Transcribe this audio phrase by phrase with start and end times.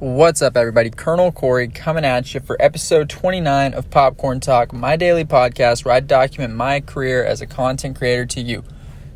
[0.00, 0.88] What's up, everybody?
[0.88, 5.92] Colonel Corey coming at you for episode 29 of Popcorn Talk, my daily podcast where
[5.92, 8.64] I document my career as a content creator to you.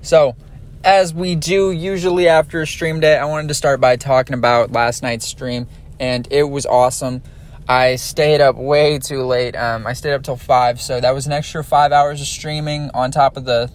[0.00, 0.36] So,
[0.82, 4.72] as we do usually after a stream day, I wanted to start by talking about
[4.72, 5.66] last night's stream,
[5.98, 7.20] and it was awesome.
[7.68, 9.54] I stayed up way too late.
[9.56, 12.88] Um, I stayed up till 5, so that was an extra 5 hours of streaming
[12.94, 13.70] on top of the.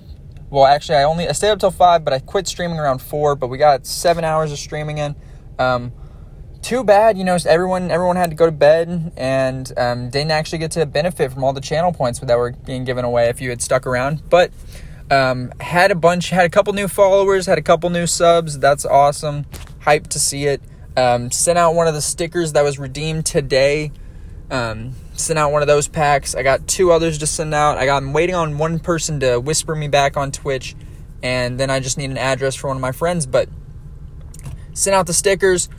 [0.49, 3.35] Well, actually, I only I stayed up till 5, but I quit streaming around 4,
[3.35, 5.15] but we got 7 hours of streaming in.
[5.59, 5.93] Um,
[6.65, 10.57] too bad, you know, everyone everyone had to go to bed and um, didn't actually
[10.57, 13.51] get to benefit from all the channel points that were being given away if you
[13.51, 14.27] had stuck around.
[14.31, 14.51] But
[15.11, 18.57] um, had a bunch, had a couple new followers, had a couple new subs.
[18.57, 19.45] That's awesome.
[19.81, 20.59] Hyped to see it.
[20.97, 23.91] Um, sent out one of the stickers that was redeemed today.
[24.49, 26.33] Um, sent out one of those packs.
[26.33, 27.77] I got two others to send out.
[27.77, 30.75] I got I'm waiting on one person to whisper me back on Twitch,
[31.21, 33.27] and then I just need an address for one of my friends.
[33.27, 33.49] But
[34.73, 35.69] sent out the stickers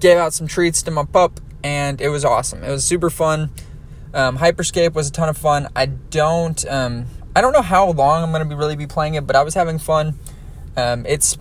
[0.00, 2.62] gave out some treats to my pup, and it was awesome.
[2.62, 3.50] It was super fun.
[4.14, 5.68] Um, Hyperscape was a ton of fun.
[5.76, 9.26] I don't, um, I don't know how long I'm to be really be playing it,
[9.26, 10.18] but I was having fun.
[10.76, 11.38] Um, it's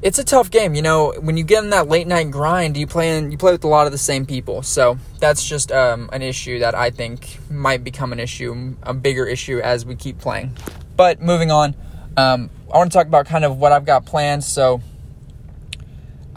[0.00, 1.12] it's a tough game, you know.
[1.20, 3.68] When you get in that late night grind, you play in, you play with a
[3.68, 7.82] lot of the same people, so that's just um, an issue that I think might
[7.82, 10.56] become an issue, a bigger issue as we keep playing.
[10.96, 11.74] But moving on,
[12.16, 14.44] um, I want to talk about kind of what I've got planned.
[14.44, 14.80] So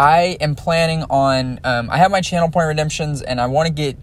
[0.01, 1.59] I am planning on.
[1.63, 3.99] Um, I have my channel point redemptions, and I want to get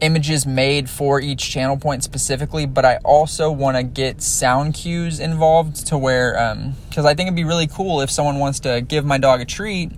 [0.00, 2.66] images made for each channel point specifically.
[2.66, 6.32] But I also want to get sound cues involved to where,
[6.88, 9.40] because um, I think it'd be really cool if someone wants to give my dog
[9.40, 9.92] a treat,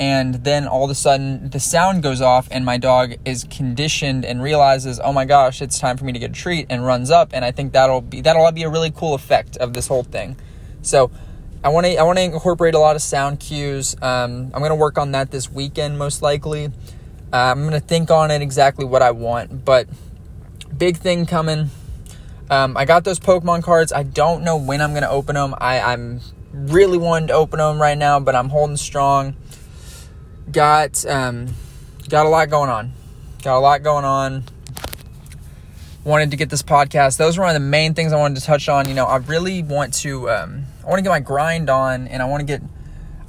[0.00, 4.24] and then all of a sudden the sound goes off, and my dog is conditioned
[4.24, 7.08] and realizes, oh my gosh, it's time for me to get a treat, and runs
[7.12, 7.30] up.
[7.32, 10.36] And I think that'll be that'll be a really cool effect of this whole thing.
[10.82, 11.12] So
[11.62, 13.94] I want to I want to incorporate a lot of sound cues.
[14.00, 16.66] Um, I'm to work on that this weekend most likely.
[17.32, 19.88] Uh, I'm to think on it exactly what I want, but
[20.76, 21.70] big thing coming.
[22.48, 23.92] Um, I got those Pokemon cards.
[23.92, 25.54] I don't know when I'm to open them.
[25.58, 26.20] I, I'm
[26.52, 29.36] really wanting to open them right now, but I'm holding strong.
[30.50, 31.54] Got um,
[32.08, 32.92] got a lot going on.
[33.42, 34.44] Got a lot going on.
[36.02, 37.18] Wanted to get this podcast.
[37.18, 38.88] Those were one of the main things I wanted to touch on.
[38.88, 40.30] You know, I really want to.
[40.30, 42.62] Um, I want to get my grind on and I want to get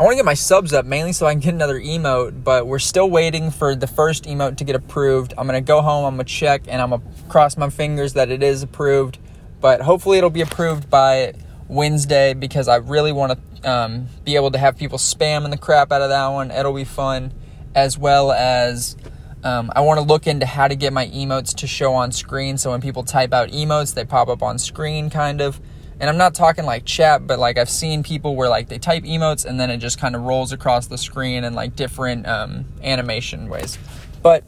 [0.02, 2.66] I want to get my subs up mainly so I can get another emote, but
[2.66, 5.36] we're still waiting for the first emote to get approved.
[5.38, 8.42] I'm to go home, I'm to check and I'm to cross my fingers that it
[8.42, 9.20] is approved,
[9.60, 11.36] but hopefully it'll be approved by
[11.68, 15.92] Wednesday because I really want to um, be able to have people spamming the crap
[15.92, 16.50] out of that one.
[16.50, 17.32] It'll be fun
[17.76, 18.98] as well as
[19.44, 22.58] um, I want to look into how to get my emotes to show on screen
[22.58, 25.60] so when people type out emotes, they pop up on screen kind of
[26.02, 29.04] and I'm not talking like chat, but like I've seen people where like they type
[29.04, 32.66] emotes and then it just kind of rolls across the screen in like different um,
[32.82, 33.78] animation ways.
[34.24, 34.44] But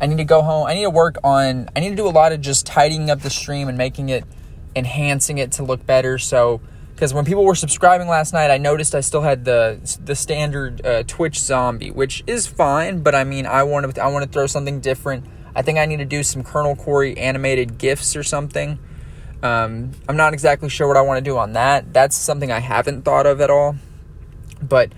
[0.00, 0.66] I need to go home.
[0.66, 1.70] I need to work on.
[1.76, 4.24] I need to do a lot of just tidying up the stream and making it,
[4.74, 6.18] enhancing it to look better.
[6.18, 6.60] So
[6.96, 10.84] because when people were subscribing last night, I noticed I still had the the standard
[10.84, 13.02] uh, Twitch zombie, which is fine.
[13.02, 15.26] But I mean, I want to I want to throw something different.
[15.54, 18.78] I think I need to do some Colonel Corey animated gifs or something.
[19.42, 21.92] Um, I'm not exactly sure what I want to do on that.
[21.92, 23.76] That's something I haven't thought of at all.
[24.62, 24.92] But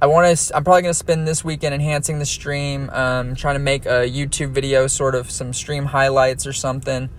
[0.00, 0.56] I want to.
[0.56, 4.08] I'm probably going to spend this weekend enhancing the stream, um, trying to make a
[4.08, 7.10] YouTube video, sort of some stream highlights or something.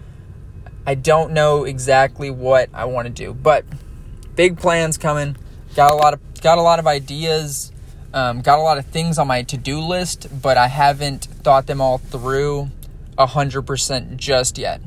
[0.88, 3.66] I don't know exactly what I want to do, but
[4.36, 5.38] big plans coming.
[5.76, 7.72] Got a lot of got a lot of ideas.
[8.14, 11.82] Um, got a lot of things on my to-do list, but I haven't thought them
[11.82, 12.70] all through
[13.18, 14.82] hundred percent just yet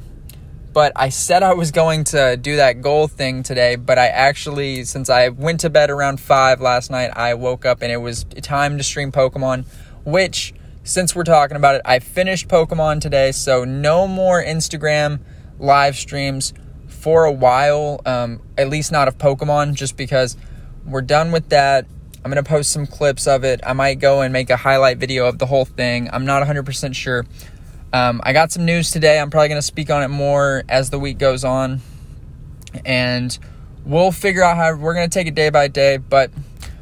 [0.79, 4.85] but I said I was going to do that goal thing today, but I actually,
[4.85, 8.23] since I went to bed around 5 last night, I woke up and it was
[8.43, 9.65] time to stream Pokemon,
[10.05, 10.55] which,
[10.85, 15.19] since we're talking about it, I finished Pokemon today, so no more Instagram
[15.59, 16.53] live streams
[16.99, 20.37] for a while, um, at least not of Pokemon, just because
[20.85, 21.87] we're done with that.
[22.25, 23.61] I'm going to post some clips of it.
[23.65, 26.11] I might go and make a highlight video of the whole thing.
[26.13, 27.25] I'm not 100% sure.
[27.93, 29.19] Um, I got some news today.
[29.19, 31.81] I'm probably going to speak on it more as the week goes on.
[32.85, 33.39] And
[33.85, 35.97] we'll figure out how we're going to take it day by day.
[35.97, 36.31] But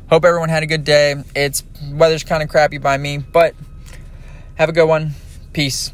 [0.08, 1.22] hope everyone had a good day.
[1.34, 3.54] It's weather's kind of crappy by me, but
[4.56, 5.12] have a good one.
[5.52, 5.92] Peace.